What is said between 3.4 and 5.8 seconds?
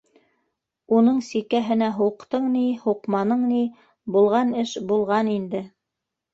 ни, булған эш булған инде.